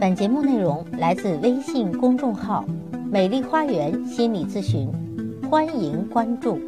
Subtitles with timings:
[0.00, 2.64] 本节目内容来自微信公众号
[3.10, 4.90] “美丽花园心理咨询”，
[5.48, 6.58] 欢迎关注。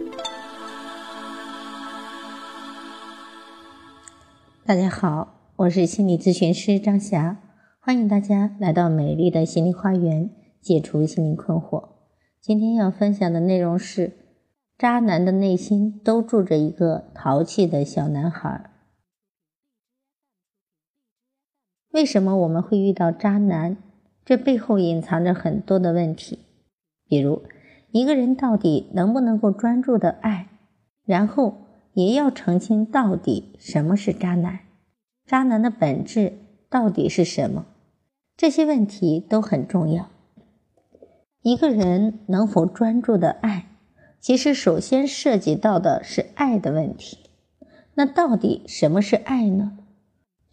[4.64, 7.38] 大家好，我是心理咨询师张霞，
[7.81, 10.31] 欢迎大家来到美丽的心理花园，
[10.61, 11.88] 解除心理困惑。
[12.40, 14.13] 今天要分享的内容是：
[14.79, 18.70] 渣男的内心都住着一个淘气的小男孩。
[21.96, 23.78] 为什么我们会遇到渣男？
[24.23, 26.41] 这背后隐藏着很多的问题，
[27.09, 27.42] 比如
[27.91, 30.48] 一个人到底能不能够专注的爱，
[31.06, 31.56] 然后
[31.95, 34.60] 也要澄清到底什么是渣男，
[35.24, 36.34] 渣男的本质
[36.69, 37.64] 到底是什么？
[38.36, 40.10] 这些问题都很重要。
[41.41, 43.70] 一个人能否专注的爱，
[44.20, 47.30] 其实首先涉及到的是爱的问题。
[47.94, 49.78] 那到底什么是爱呢？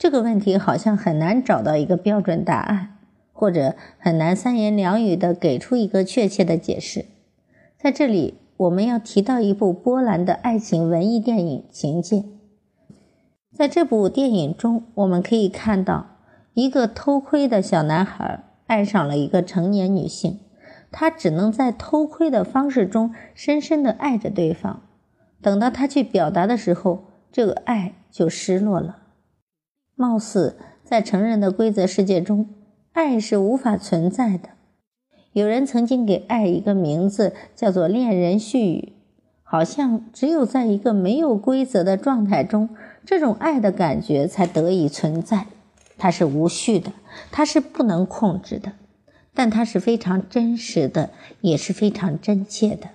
[0.03, 2.97] 这个问题好像很难找到一个标准答案，
[3.31, 7.05] 或者很难三言两语的给出一个确切的解释。
[7.77, 12.17] 在这里，我们要提到一部波兰的爱情文艺电影《情节》。
[13.53, 16.17] 在这部电影中，我们可以看到
[16.53, 20.41] 一个偷窥的小男孩爱上了一个成年女性，
[20.91, 24.81] 他只能在偷窥的方式中深深的爱着对方。
[25.41, 28.97] 等到他去表达的时候，这个爱就失落了。
[29.95, 32.49] 貌似在成人的规则世界中，
[32.91, 34.49] 爱是无法存在的。
[35.33, 38.93] 有人曾经给爱一个名字，叫做“恋人絮语”，
[39.43, 42.69] 好像只有在一个没有规则的状态中，
[43.05, 45.47] 这种爱的感觉才得以存在。
[45.97, 46.91] 它是无序的，
[47.31, 48.73] 它是不能控制的，
[49.33, 52.89] 但它是非常真实的，也是非常真切的。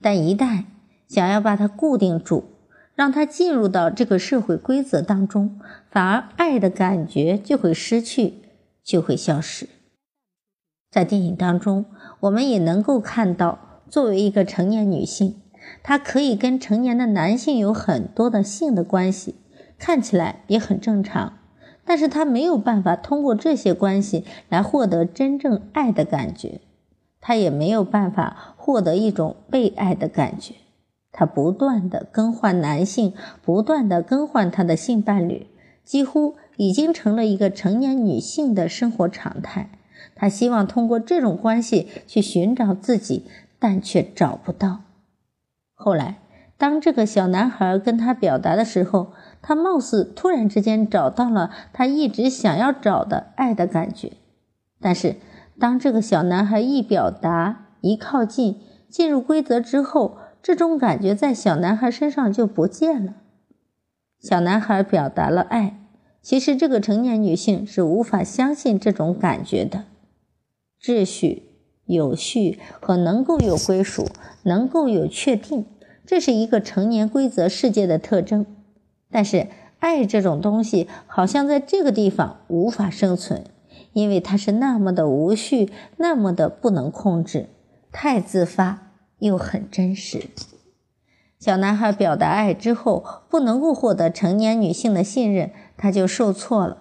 [0.00, 0.64] 但一旦
[1.08, 2.44] 想要把它固定住，
[2.94, 5.58] 让它进入到这个社会规则当中，
[5.98, 8.34] 反而爱的感觉就会失去，
[8.84, 9.68] 就会消失。
[10.92, 11.86] 在电影当中，
[12.20, 15.42] 我们也能够看到，作为一个成年女性，
[15.82, 19.34] 她可以跟成年的男性有很多的性的关系，
[19.76, 21.36] 看起来也很正常，
[21.84, 26.60] 但是她没有办法通过这些关系来获得真正爱的感觉，
[27.20, 30.54] 她也没有办法获得一种被爱的感觉。
[31.10, 35.48] 他不断的更换男性，不断的更换他的性伴侣，
[35.88, 39.70] 几乎已经成了一个成年女性的生活常态。
[40.14, 43.24] 她希望通过这种关系去寻找自己，
[43.58, 44.80] 但却找不到。
[45.72, 46.18] 后来，
[46.58, 54.12] 当这个小男孩跟他表达的时候，他貌似突然之间找到了他一直想要找的爱的感觉。
[54.78, 55.16] 但是，
[55.58, 58.60] 当这个小男孩一表达、一靠近、
[58.90, 63.14] 进入规则之后，这种感觉在小男孩身上就不见了。
[64.20, 65.77] 小男孩表达了爱，
[66.22, 69.84] 其实这个成年女性是无法相信这种感觉的。
[70.82, 71.44] 秩序、
[71.86, 74.08] 有序和能够有归属，
[74.42, 75.66] 能够有确定，
[76.04, 78.44] 这是一个成年规则世界的特征。
[79.10, 79.46] 但是，
[79.78, 83.44] 爱这种东西好像在这个地方无法生存，
[83.92, 87.48] 因为它是那么的无序，那么的不能控制，
[87.90, 88.84] 太自发。
[89.20, 90.28] 又很真实。
[91.38, 96.78] 小男孩表达爱之后，不能够获得成年女性的信任，他就受挫了。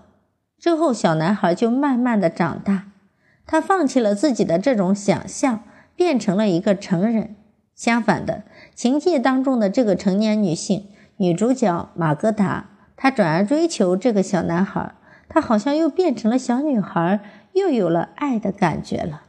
[0.57, 2.87] 之后，小男孩就慢慢的长大，
[3.45, 5.63] 他放弃了自己的这种想象，
[5.95, 7.35] 变成了一个成人。
[7.75, 14.95] 相反的，情节当中的这个成年女性女主角玛格达，她转而追求这个小男孩，
[15.29, 17.19] 她好像又变成了小女孩，
[17.53, 19.21] 又有了爱的感觉了。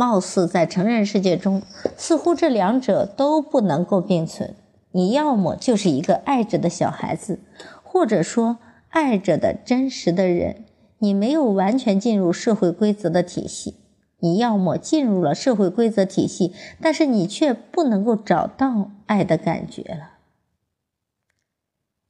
[0.00, 1.60] 貌似在成人世界中，
[1.94, 4.54] 似乎这两者都不能够并存。
[4.92, 7.40] 你要么就是一个爱着的小孩子，
[7.82, 8.56] 或者说
[8.88, 10.64] 爱着的真实的人。
[11.00, 13.74] 你没有完全进入社会规则的体系。
[14.20, 20.12] 你要么进入了社会规则体系，但是你却不能够找到爱的感觉了。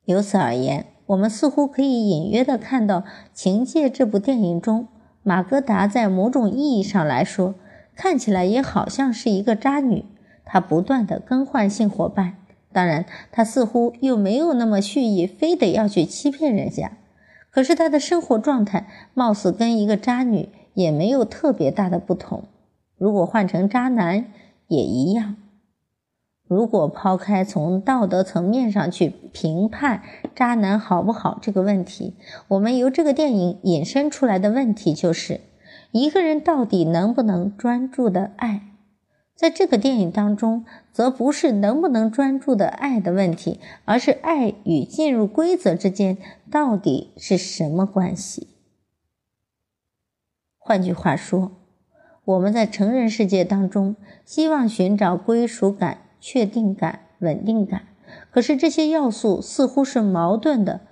[0.04, 3.00] 由此而言，我们似乎可以隐约的看到，
[3.34, 4.86] 《情戒》这部电影中，
[5.24, 7.56] 马格达在某种意义上来说。
[8.02, 10.06] 看起来也好像是一个渣女，
[10.46, 12.38] 她不断的更换性伙伴，
[12.72, 16.92] 当然，她似乎又没有那么蓄意，非得要去欺骗人家。
[17.50, 22.44] 可是她的生活状态貌似跟一个渣女也没有特别大的不同。
[22.96, 24.32] 如果换成渣男
[24.68, 25.36] 也一样。
[26.48, 30.02] 如果抛开从道德层面上去评判
[30.34, 32.14] 渣男好不好这个问题，
[32.48, 35.42] 我们由这个电影引申出来的问题就是。
[35.92, 38.62] 一个人到底能不能专注的爱，
[39.34, 46.18] 在这个电影当中，则不是能不能专注的爱的问题，而是爱与进入规则之间
[46.50, 48.48] 到底是什么关系？
[50.58, 51.50] 换句话说，
[52.24, 57.88] 我们在成人世界当中，希望寻找归属感、确定感、稳定感，
[58.30, 60.82] 可是这些要素似乎是矛盾的。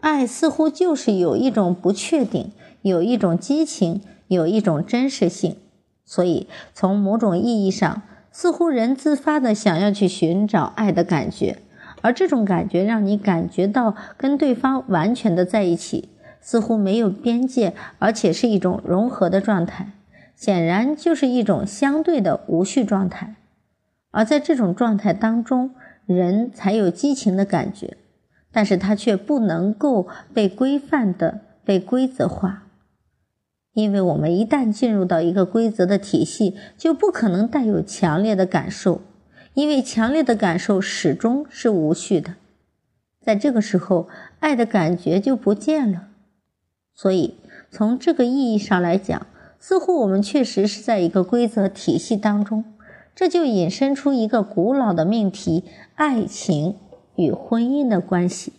[0.00, 2.52] 爱似乎就是有一种不确定，
[2.82, 5.56] 有一种激情，有一种真实性。
[6.04, 11.58] 所以，从某种意义上，似乎人自发的想要去寻找爱的感觉，
[12.02, 16.10] 而这种感觉让你感觉到跟对方完全的在一起，
[16.40, 19.92] 似乎没有边界，而且是一种融合的状态。
[20.36, 23.36] 显然就是一种相对的无序状态，
[24.10, 25.70] 而在这种状态当中，
[26.06, 27.96] 人才有激情的感觉，
[28.52, 32.63] 但是它却不能够被规范的被规则化，
[33.74, 39.02] 因为我们一旦进入到一个规则的体系，就不可能带有强烈的感受，
[39.52, 42.36] 因为强烈的感受始终是无序的，
[43.20, 44.08] 在这个时候，
[44.40, 46.08] 爱的感觉就不见了。
[46.94, 47.34] 所以
[47.70, 49.26] 从这个意义上来讲。
[49.66, 52.66] 似乎我们确实是在一个规则体系当中，
[53.14, 56.76] 这就引申出一个古老的命题：爱情
[57.16, 58.52] 与婚姻的关系。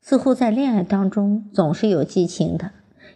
[0.00, 2.70] 似乎在恋爱当中总是有激情的，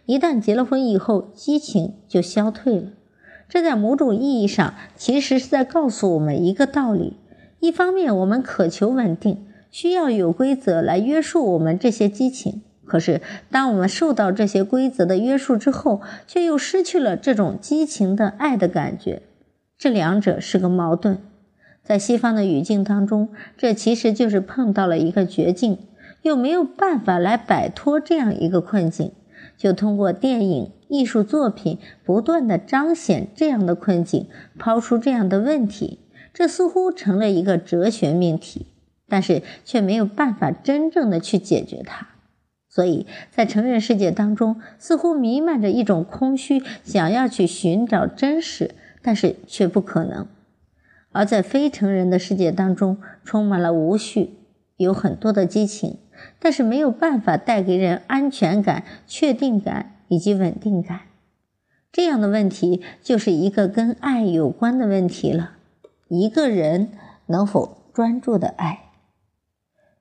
[0.05, 2.89] 一旦结了婚以后，激情就消退了。
[3.47, 7.17] 这在某种意义上其实是在告诉我们一个道理：
[7.59, 12.61] 一方面，我们渴求稳定，需要有规则来约束我们这些激情。
[12.85, 19.21] 可是，当我们受到这些规则的约束之后，却又失去了这种激情的爱的感觉，
[19.77, 21.17] 这两者是个矛盾。
[21.81, 25.77] 在西方的语境当中，这其实就是碰到了一个绝境，
[26.23, 29.11] 又没有办法来摆脱这样一个困境，
[29.63, 34.27] 就通过电影、艺术作品不断的彰显这样的困境，
[34.59, 35.99] 抛出这样的问题，
[36.33, 38.65] 这似乎成了一个哲学命题，
[39.07, 42.09] 但是却没有办法真正的去解决它。
[42.67, 50.25] 所以在成人世界当中，似乎弥漫着一种空虚，想要去寻找真实，但是却不可能；
[51.13, 54.31] 而在非成人的世界当中，充满了无序，
[54.75, 55.99] 有很多的激情，
[56.39, 61.01] 但是没有办法带给人安全感、确定感以及稳定感。
[61.91, 65.57] 这样的问题就是一个跟爱有关的问题了：
[66.07, 66.89] 一个人
[67.27, 68.79] 能否专注的爱？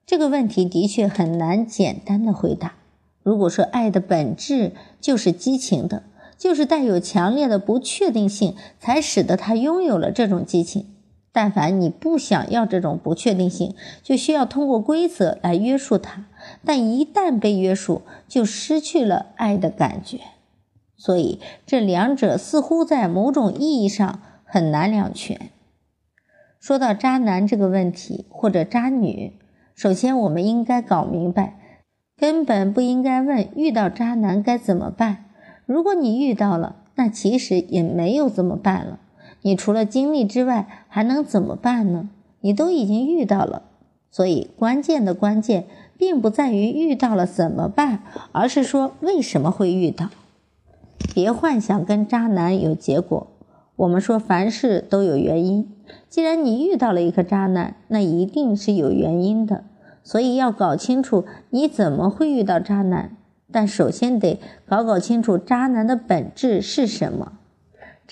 [0.06, 2.74] 这个问题的确很难简单的回答。
[3.22, 6.02] 如果说爱的本质就是激情的，
[6.36, 10.86] 就是带有强烈的不确定性，才使得他拥有了这种激情。
[11.32, 16.26] 但凡你不想要这种不确定性，就需要通过规则来约束它。
[16.64, 20.18] 但一旦被约束，就失去了爱的感觉。
[20.96, 25.50] 所以这两者似乎在某种意义上很难两全。
[26.60, 29.32] 说到渣男这个问题，或者渣女。
[29.74, 31.58] 首先，我们应该搞明白，
[32.16, 35.24] 根本不应该问遇到渣男该怎么办。
[35.64, 39.00] 如果你遇到了，那其实也没有怎么办了。
[39.42, 42.08] 你除了经历之外，还能怎么办呢？
[42.40, 43.62] 你都已经遇到了，
[44.10, 45.66] 所以关键的关键
[45.96, 48.00] 并不在于遇到了怎么办，
[48.32, 50.08] 而是说为什么会遇到。
[51.14, 53.26] 别幻想跟渣男有结果。
[53.76, 55.68] 我们说凡事都有原因。
[56.08, 59.64] 既然你遇到了一个渣男，那一定是有原因的。
[60.04, 63.16] 所以要搞清楚你怎么会遇到渣男，
[63.50, 67.32] 但首先得搞搞清楚渣男的本质是什么，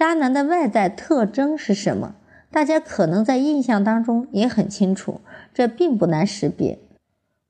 [0.01, 2.15] 渣男的外在特征是什么。
[2.51, 5.21] 大家可能在印象当中也很清楚，
[5.53, 6.79] 这并不难识别，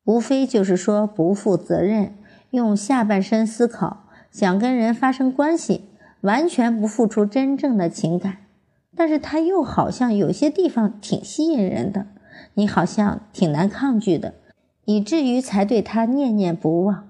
[0.05, 2.13] 无非就是说不负责任，
[2.51, 5.85] 用下半身思考，想跟人发生关系，
[6.23, 8.39] 完全不付出真正的情感。
[8.97, 12.09] 但是他又好像有些地方挺吸引人的，
[12.55, 14.35] 你好像挺难抗拒的，
[14.87, 17.07] 以至于才对他念念不忘。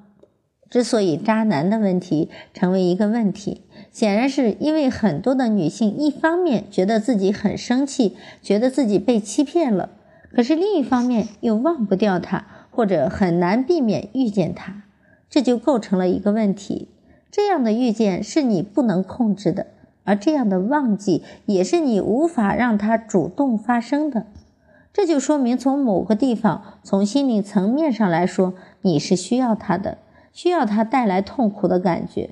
[0.68, 9.90] 之所以渣男的问题成为一个问题，显然是因为很多的女性一方面觉得自己很生气，觉得自己被欺骗了，
[10.32, 14.82] 可是另一方面又忘不掉他，或者很难避免遇见他，
[15.28, 16.88] 这就构成了一个问题。
[17.30, 19.66] 这样的遇见是你不能控制的。
[20.02, 24.26] 而这样的忘记也是你无法让它主动发生的，
[24.92, 29.98] 这就说明从某个地方，从心理层面上来说，你是需要他的，
[30.32, 32.30] 需要他带来痛苦的感觉。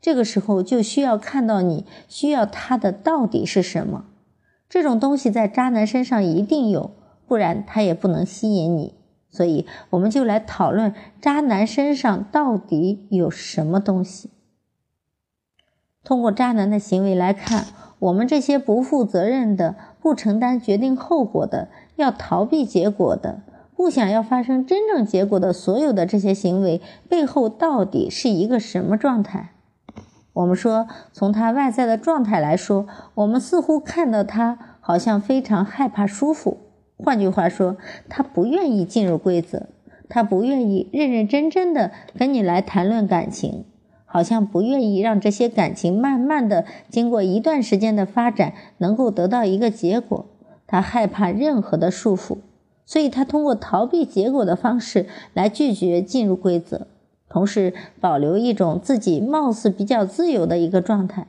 [0.00, 4.04] 这个时候就需要看到你需要他的到底是什么。
[4.68, 6.92] 这种东西在渣男身上一定有，
[7.26, 8.94] 不然他也不能吸引你。
[9.30, 14.30] 所以，我们就来讨论渣男身上到底有什么东西。
[16.02, 17.66] 通过渣男的行为来看，
[17.98, 23.42] 我们这些不负责任的、不承担决定后果的、要逃避结果的、
[23.76, 29.52] 不想要发生真正结果的所有的这些行为背后，到底是一个什么状态？
[30.38, 36.58] 我们说，从他外在的状态来说，我们似乎看到他好像非常害怕舒服。
[36.96, 37.76] 换句话说，
[38.08, 39.66] 他不愿意进入规则，
[40.08, 43.64] 他不愿意认认真真的跟你来谈论感情，
[44.06, 50.26] 好像不愿意让这些感情慢慢的经过一段时间的发展，能够得到一个结果。
[50.68, 52.38] 他害怕任何的束缚，
[52.86, 56.86] 所以他通过逃避结果的方式来拒绝进入规则。
[57.28, 61.26] 同时保留一种自己貌似比较自由的一个状态，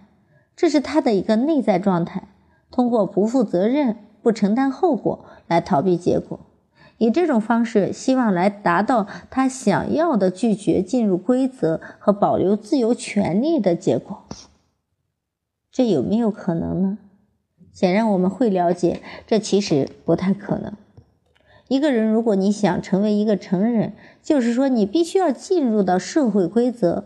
[0.56, 2.29] 这是他的一个内在状态。
[2.72, 6.39] 通过不负责任、不承担后果来逃避结果，
[6.98, 14.24] 以这种方式希望来达到他想要的拒绝进入规则和保留自由权利的结果。
[15.72, 16.98] 这有没有可能呢？
[17.72, 20.74] 显然我们会了解，这其实不太可能。
[21.69, 27.03] 一个人，如果你想成为一个成人，就是说你必须要进入到社会规则，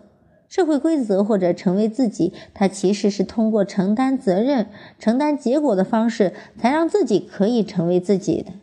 [0.48, 4.68] 社会规则或者成为自己，它其实是通过承担责任、
[4.98, 8.54] 承担结果的方式，才让自己可以成为自己的。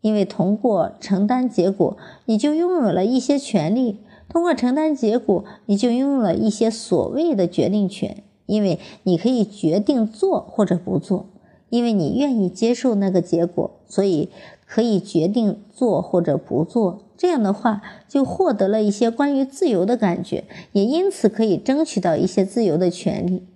[0.00, 3.96] 因为通过承担结果，你就拥有了一些权利；
[4.30, 11.26] 通过承担结果，你就拥有了一些所谓的决定权，因为你可以决定做或者不做，
[11.68, 14.30] 因为你愿意接受那个结果，所以。
[14.70, 23.48] 可以决定做或者不做，这样的话就获得了一些关于自由的感觉，也因此可以争取到一些自由的权利。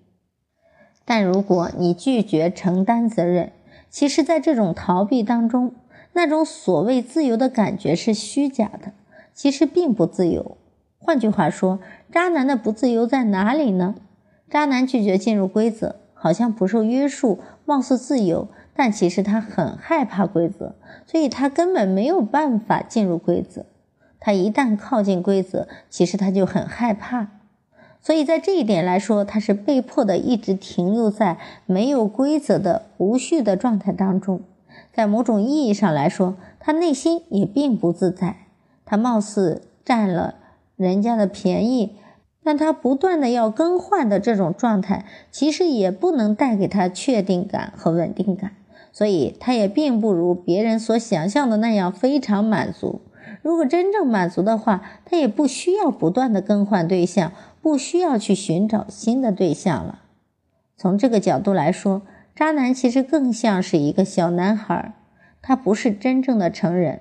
[1.04, 3.52] 但如果你拒绝承担责任，
[3.88, 5.73] 其实，在这种逃避当中，
[6.14, 8.90] 那种所谓自由的感觉是虚假的，
[9.33, 10.56] 其实并不自由。
[10.99, 11.78] 换句话说，
[12.11, 13.94] 渣男的不自由在哪里呢？
[14.50, 18.49] 渣男拒绝进入规则，好像不受约束，貌似自由。
[18.75, 20.75] 但其实他很害怕规则，
[21.07, 23.66] 所以他根本没有办法进入规则。
[24.21, 27.28] 他一旦靠近规则，其实他就很害怕。
[28.00, 34.43] 所以在这一点来说，他是被迫的一直停留在没有规则的无序的状态当中。
[34.93, 38.37] 在某种意义上来说，他内心也并不自在。
[38.85, 40.35] 他貌似占了
[40.76, 41.97] 人家的便宜。
[42.47, 48.52] 但他不断的要更换的这种状态，其实也不能带给他确定感和稳定感。
[48.95, 53.01] 所以，他也并不如别人所想象的那样非常满足。
[53.43, 60.03] 如果真正满足的话，他也不需要不断的更换对象，不需要去寻找新的对象了。
[60.77, 62.03] 从这个角度来说，
[62.37, 64.95] 渣男其实更像是一个小男孩，
[65.43, 67.01] 他不是真正的成人。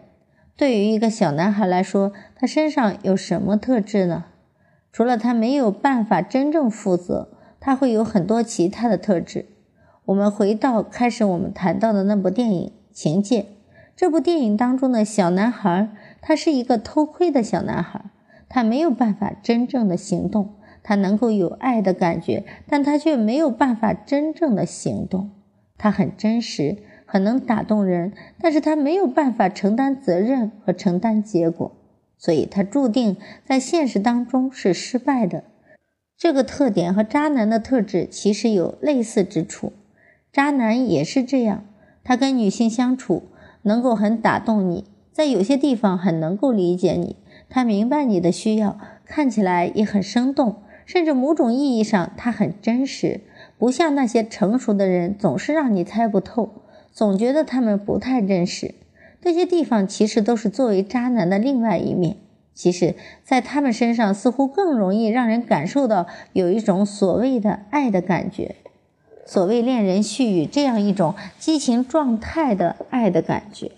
[0.58, 4.26] 对于一个小男孩来说，他身上有什么特质呢？
[4.92, 9.46] 除了他没有办法真正负责，他会有很多其他的特质。
[10.05, 13.41] 我们回到开始我们谈到的那部电影《情节》，
[13.95, 18.12] 这部电影当中的小男孩，他是一个偷窥的小男孩，
[18.50, 25.31] 他没有办法真正的行动，他能够有爱的感觉，但他却没有办法真正的行动。
[25.77, 31.72] 他很真实，很能打动人，但是他没有办法承担责任和承担结果，
[32.17, 35.45] 所以他注定在现实当中是失败的。
[36.17, 39.72] 这个特点和渣男的特质其实有类似之处。
[40.34, 41.63] 渣男也是这样，
[42.04, 43.25] 他跟女性相处
[43.62, 47.18] 能够很打动你，在有些地方很能够理解你，
[47.50, 53.22] 他明白你的需要，看起来也很生动，甚至某种意义上他很真实，
[53.60, 58.74] 不像那些成熟的人总是让你猜不透，总觉得他们不太真实。
[59.22, 62.18] 这些地方其实都是作为渣男的另外一面，
[62.56, 68.56] 其实，在他们身上似乎更容易让人感受到有一种所谓的爱的感觉。
[69.25, 73.72] 所谓恋人絮语这样一种激情状态的爱的感觉，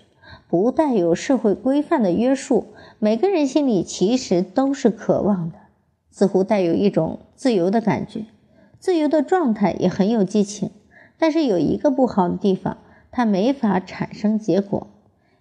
[0.49, 5.57] 不带有社会规范的约束，每个人心里其实都是渴望的，
[6.09, 8.25] 似乎带有一种自由的感觉，
[8.79, 10.71] 自由的状态也很有激情。
[11.17, 12.77] 但是有一个不好的地方，
[13.11, 14.87] 它没法产生结果，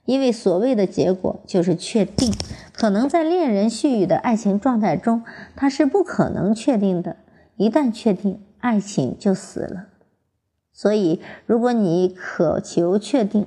[0.05, 2.31] 因为所谓的结果就是确定，
[2.73, 5.25] 可能在恋人絮语的爱情状态中，
[5.57, 7.17] 它是不可能确定的。
[7.57, 9.87] 一旦确定，爱情就死了。
[10.75, 13.47] 所以，如果你渴求确定，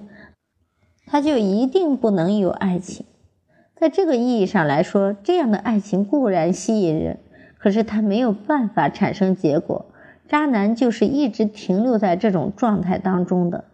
[1.06, 3.06] 他就一定不能有爱情。
[3.76, 7.20] 在这个意义上来说，这样的爱情固然吸引人，
[7.60, 9.86] 可是他没有办法产生结果。
[10.28, 13.66] 渣男就是一直停留在这种状态当中的。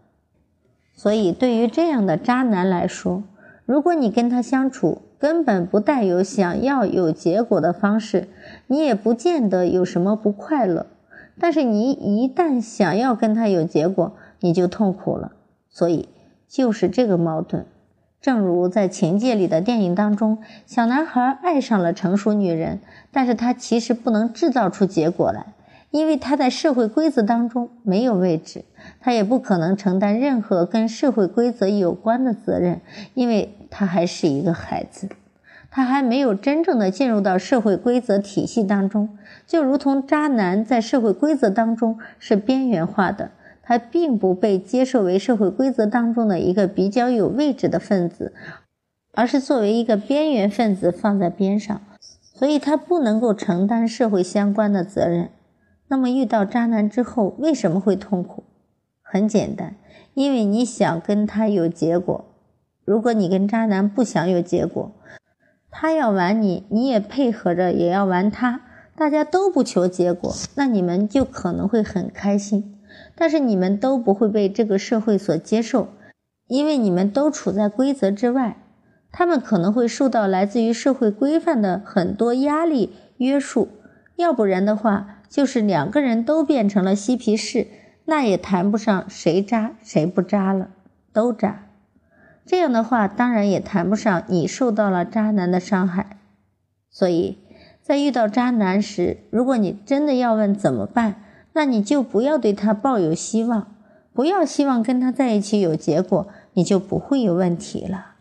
[0.96, 3.24] 所以，对于这样的渣男来说，
[3.66, 8.28] 如果你跟他相处根本不带有想要有结果的方式，
[8.68, 10.88] 你也不见得有什么不快乐。
[11.40, 15.32] 但是你一旦想要跟他有结果，你就痛苦了。
[15.70, 16.08] 所以
[16.48, 17.66] 就是这个矛盾。
[18.22, 22.80] 正如在情节里的电影当中，小男孩爱上了成熟女人，
[23.12, 25.48] 但是他其实不能制造出结果来，
[25.92, 28.64] 因为他在社会规则当中没有位置，
[29.02, 32.80] 他也不可能承担任何跟社会规则有关的责任，
[33.14, 35.10] 因为他还是一个孩子，
[35.70, 43.32] 他还没有真正的进入到社会规则体系当中，就如同渣男在社会规则当中是边缘化的，
[43.62, 48.34] 他并不被接受为社会规则当中的一个比较有位置的分子，
[49.14, 51.82] 而是作为一个边缘分子放在边上，
[52.22, 55.30] 所以他不能够承担社会相关的责任。
[55.88, 58.44] 那么遇到渣男之后为什么会痛苦？
[59.02, 59.76] 很简单，
[60.16, 62.26] 因为你想跟他有结果。
[62.84, 64.92] 如果你跟渣男不想有结果，
[65.70, 68.62] 他要玩你，你也配合着也要玩他，
[68.96, 72.80] 大家都不求结果，那你们就可能会很开心。
[73.16, 75.90] 但是你们都不会被这个社会所接受，
[76.48, 78.58] 因为你们都处在规则之外，
[79.12, 83.70] 他们可能会受到来自于社会规范的很多压力约束，
[84.16, 85.20] 要不然的话。
[85.34, 87.66] 就是两个人都变成了嬉皮士，
[88.06, 90.70] 那也谈不上谁渣谁不渣了，
[91.12, 91.70] 都渣。
[92.46, 96.20] 这样的话，当然也谈不上你受到了渣男的伤害。
[96.92, 97.40] 所以
[97.84, 101.16] 在遇到渣男时，如果你真的要问怎么办，
[101.52, 103.76] 那你就不要对他抱有希望，
[104.14, 108.14] 不要希望跟他在一起有结果，你就不会有问题了。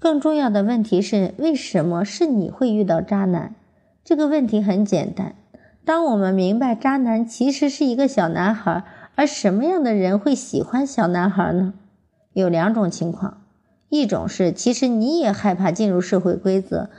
[0.00, 3.54] 更重要的问题是，为什么是你会遇到渣男？
[4.02, 5.36] 这个问题很简单。
[5.84, 8.82] 当我们明白渣男其实是一个小男孩，
[9.14, 11.74] 而什么样的人会喜欢小男孩呢？
[12.32, 13.42] 有两种情况，
[13.88, 16.90] 一种是其实你也害怕进入社会规则，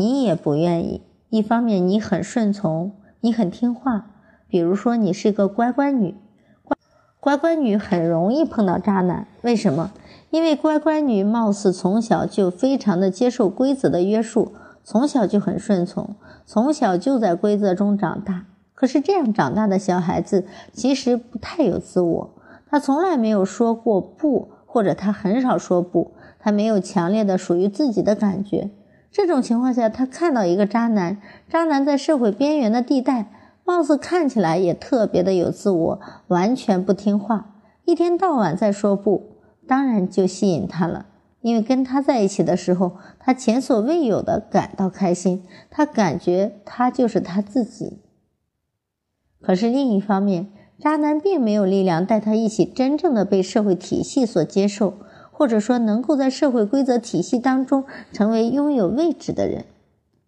[0.00, 1.02] 你也不愿意。
[1.28, 4.06] 一方面你很顺从，你很听话，
[4.48, 6.14] 比如说你是个乖乖女，
[6.64, 6.76] 乖
[7.20, 9.26] 乖乖女很容易碰到渣男。
[9.42, 9.92] 为什么？
[10.30, 14.52] 因为乖乖女貌似从小就非常的接受规则的约束。
[14.82, 16.16] 从小就很顺从，
[16.46, 18.46] 从小就在规则中长大。
[18.74, 22.30] 可是这样长大的小孩子其实不太有自我，
[22.70, 28.70] 他从来没有说过不，或者他很少说不，他没有强烈的属于自己的感觉。
[29.12, 33.30] 这种情况下，他看到一个渣男，渣男在社会边缘的地带，
[33.64, 41.06] 貌似看起来也特别的有自我，完全不听话，一天到晚在说不，当然就吸引他了。
[41.40, 47.98] 因为跟他在一起的时候，他前所未有的感到开心，他感觉他就是他自己。
[49.40, 54.98] 可是另一方面，渣男并没有力量带他一起真正的被社会体系所接受，
[55.40, 59.64] 或者说能够在社会规则体系当中成为拥有位置的人，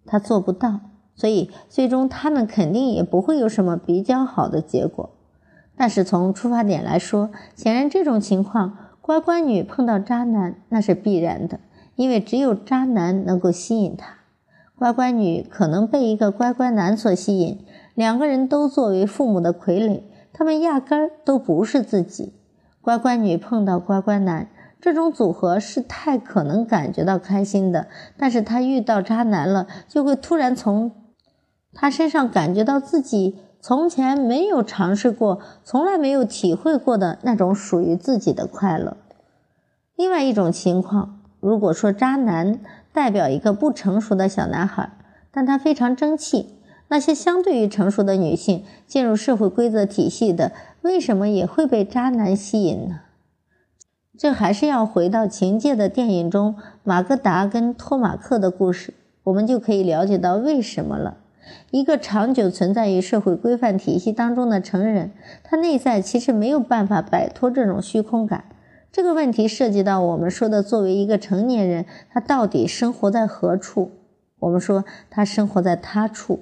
[0.07, 0.81] 他做不到，
[1.15, 5.11] 所以最终他们肯定也不会有什么比较好的结果。
[5.77, 8.79] 但是从出发点来说，显然这种情况。
[9.03, 11.61] 乖乖女碰到渣男那是必然的，
[11.97, 14.15] 因为只有渣男能够吸引她。
[14.79, 17.59] 乖乖女可能被一个乖乖男所吸引，
[17.95, 20.01] 两个人都作为父母的傀儡，
[20.33, 22.33] 他们压根儿都不是自己。
[22.81, 24.49] 乖乖女碰到乖乖男，
[24.83, 27.87] 这种组合是太可能感觉到开心的，
[28.19, 30.91] 但是他遇到渣男了，就会突然从
[31.73, 33.39] 他身上感觉到自己。
[33.65, 38.97] 从前没有尝试过，从来没有体会过的那种属于自己的快乐。
[39.95, 42.59] 另外一种情况，如果说渣男
[42.93, 44.91] 代表一个不成熟的小男孩，
[45.31, 53.03] 但他非常争气，那些相对于成熟的女性进入社会规则体系的，为什么也会被渣男吸引呢？
[54.23, 56.55] 这还是要回到情节的电影中
[56.85, 61.17] 马格达跟托马克的故事，我们就可以了解到为什么了。
[61.73, 65.11] 一个长久存在于社会规范体系当中的成人，
[65.43, 68.45] 他内在其实没有办法摆脱这种虚空感。
[68.93, 73.91] 这个问题涉及到我们说的，作为一个成年人，他到底生活在何处？
[74.39, 76.39] 我们说他生活在他处。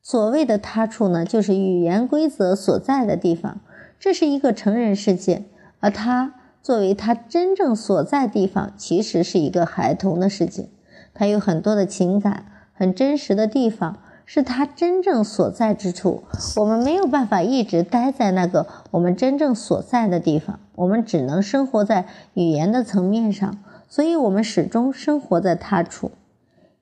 [0.00, 3.58] 所谓的他处呢，就是语言规则所在的地方。
[3.98, 5.46] 这是一个成人世界，
[5.80, 6.32] 而他
[6.64, 10.70] 作为他真正所在地方，其实是一个孩童的世界。
[11.12, 12.46] 他有很多的情感。
[12.76, 16.24] 很真实的地方是他真正所在之处，
[16.56, 26.10] 我们没有办法一直待在那个我们真正所在的地方，我们只能生活在语言的层面上，所以我们始终生活在他处。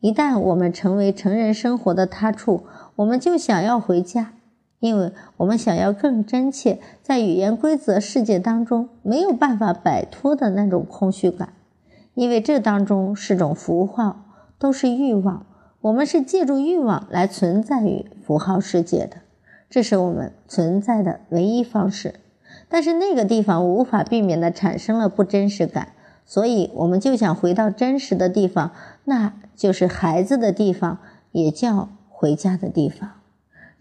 [0.01, 2.65] 一旦我们成为成人生活的他处，
[2.97, 4.33] 我们就想要回家，
[4.83, 11.53] 因为我们想要更真切在语言规则世界当中没有办法摆脱的那种空虚感，
[12.15, 14.25] 因为这当中是种符号，
[14.59, 15.47] 都是欲望。
[15.83, 19.19] 我们是借助欲望来存在于符号世界的，
[19.71, 22.17] 这是我们存在的唯一方式。
[22.69, 25.93] 但是那个地方无法避免的产生了不真实感，
[26.27, 28.73] 所以我们就想回到真实的地方，
[29.05, 30.99] 那就是孩子的地方，
[31.31, 33.22] 也叫回家的地方。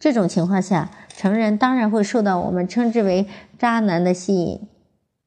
[0.01, 3.27] 这种情况下，成人当然会受到我们称之为
[3.59, 4.67] 渣男的吸引。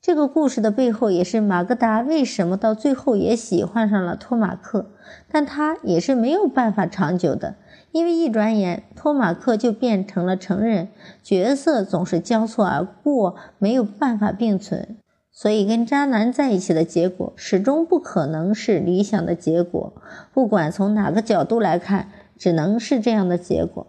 [0.02, 4.90] 这个故事的背后，也是马格达为什么到最后也喜欢上了托马克，
[5.30, 7.54] 但他也是没有办法长久的，
[7.92, 10.88] 因为一转眼托马克就变成了成人，
[11.22, 14.96] 角色总是交错而过，没有办法并存，
[15.30, 19.92] 所以跟渣男在一起的结果始终不可能是理想的结果，
[20.32, 23.86] 不管从哪个角度来看，只能是这样的结果。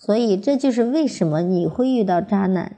[0.00, 2.72] 所以这就是为什么你会遇到渣男。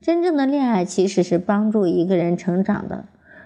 [0.00, 3.04] 真正的恋爱其实是帮助一个人成长的。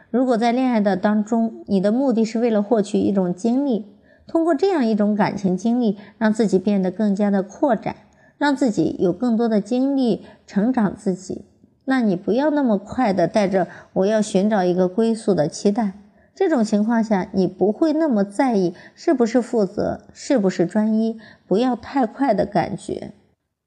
[0.08, 3.86] 如果在恋爱的当中，你的目的是为了获取一种经历，
[4.28, 7.96] 通过这样一种感情经历，让自己变得更加的扩展，
[8.38, 11.44] 让自己有更多的精力成长自己，
[11.86, 15.94] 那你不要那么快的带着我要寻找一个归宿的期待。
[16.38, 23.10] 这种情况下，你不会那么在意是不是负责，是不是专一，不要太快的感觉。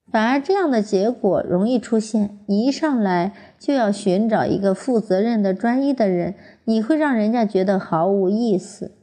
[0.10, 8.94] 反而这样的结果容易出现，你一上来就要寻找一个负责任的、专一的人，你会让人家觉得毫无意思。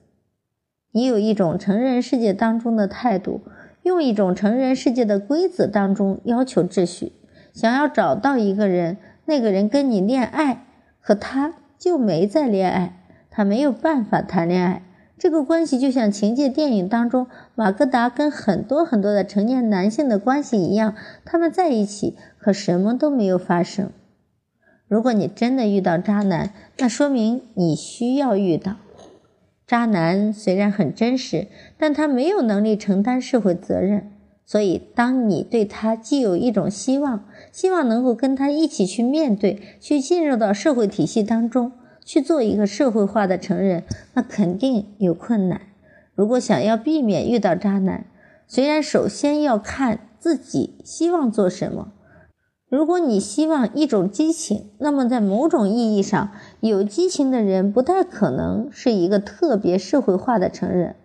[0.92, 3.42] 你有一种成人世界当中的态度，
[3.82, 7.12] 用一种成人世界的规则当中要求秩序，
[7.52, 10.64] 想要找到一个人，那个人跟你恋爱，
[11.02, 12.97] 可他就没在恋爱，
[13.38, 14.82] 他没有办法谈恋爱。
[15.16, 23.90] 这个关系就像情节电影当中马格达跟很多很多的成年男性的关系一样，他们在一起，可什么都没有发生。
[24.88, 28.74] 如果你真的遇到渣男，那说明你需要遇到。
[29.68, 31.46] 渣男虽然很真实，
[31.78, 34.10] 但他没有能力承担社会责任，
[34.44, 41.70] 所以当你对他既有一种希望，希望能够跟他一起去面对，去进入到社会体系当中。
[42.08, 45.60] 去做一个社会化的成人，那肯定有困难。
[46.14, 48.06] 如果想要避免遇到渣男，
[48.46, 51.92] 虽然首先要看自己希望做什么。
[52.70, 60.96] 如果你希望一种激情，那么在某种意义上，有激情的人不太可能是一个特别社会化的成人。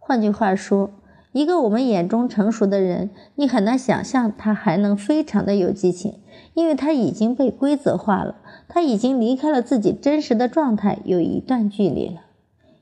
[0.00, 0.90] 换句话说，
[1.32, 6.20] 一个我们眼中成熟的人，你很难想象他还能非常的有激情，
[6.54, 8.36] 因为他已经被规则化了。
[8.68, 12.22] 他已经离开了自己真实的状态，有一段距离了。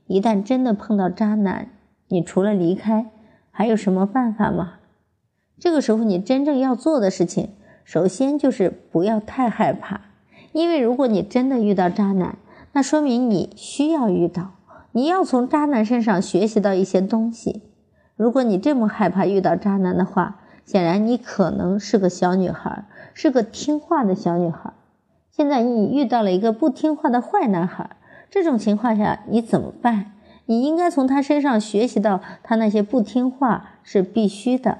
[0.07, 1.69] 一旦真的碰到渣男，
[2.07, 3.11] 你除了离开，
[3.51, 4.73] 还有什么办法吗？
[5.59, 7.49] 这个时候，你真正要做的事情，
[7.83, 10.01] 首先就是不要太害怕，
[10.53, 12.37] 因为如果你真的遇到渣男，
[12.73, 14.55] 那说明你需要遇到，
[14.93, 17.61] 你要从渣男身上学习到一些东西。
[18.19, 24.73] 如果你这么害怕遇到渣男的话，显然你可能是个小女孩，是个听话的小女孩。
[25.31, 27.91] 现在你遇到了一个不听话的坏男孩，
[28.29, 30.11] 这种情况下你怎么办？
[30.47, 34.79] 你应该从他身上学习到，他那些不听话是必须的。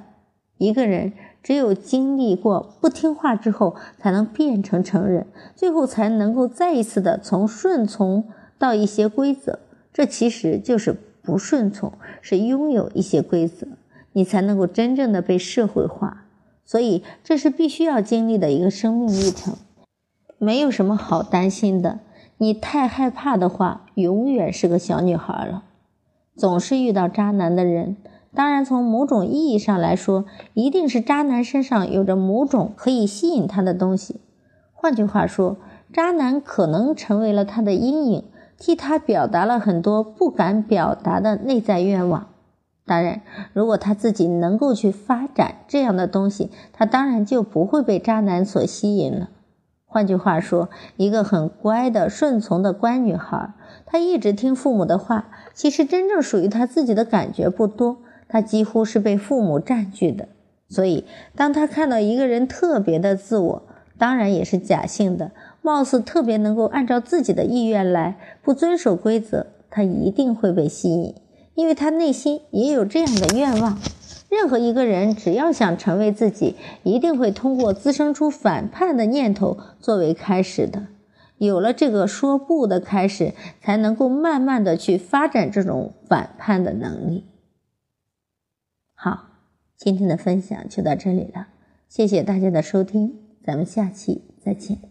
[0.58, 5.25] 一个人只有经历过不听话之后，才能变成成人，
[5.56, 8.25] 最后才能够再一次的从顺从
[8.58, 9.60] 到一些规则。
[9.93, 10.97] 这其实就是
[11.30, 13.68] 不顺从，是拥有一些规则，
[14.13, 16.26] 你才能够真正的被社会化。
[16.65, 19.56] 所以这是必须要经历的一个生命历程。
[20.38, 22.00] 没有什么好担心的，
[22.38, 25.63] 你太害怕的话，永远是个小女孩了。
[26.36, 27.98] 总是遇到渣男的人，
[28.34, 34.22] 当然从某种意义上来说，一定是渣男身上有着某种可以吸引他的东西。
[34.72, 35.58] 换句话说，
[35.92, 38.24] 渣男可能成为了他的阴影，
[38.60, 42.28] 替他表达了很多不敢表达的内在愿望。
[42.86, 43.22] 当然，
[43.54, 49.30] 如果他自己能够去发展这样的东西，他当然就不会被渣男所吸引了。
[49.86, 53.54] 换句话说，一个很乖的、顺从的乖女孩，
[53.86, 55.30] 她一直听父母的话。
[55.54, 60.28] 其实真正属于她自己的感觉不多，她几乎是被父母占据的。
[60.67, 63.63] 所以，当她看到一个人特别的自我，
[63.98, 71.15] 当然也是假性的，貌似特别能够按照自己的意愿来，不遵守规则，他一定会被吸引，
[71.56, 73.78] 因为他内心也有这样的愿望。
[74.30, 80.88] 任何一个人只要想成为自己，一定会通过滋生出反叛的念头作为开始的。
[81.38, 87.26] 有了这个说不的开始，才能够慢慢的去发展这种反叛的能力。
[88.93, 89.30] 好，
[89.78, 91.48] 今天的分享就到这里了，
[91.88, 94.89] 谢谢大家的收听，咱们下期再见。